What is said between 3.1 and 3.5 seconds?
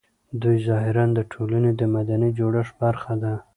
ده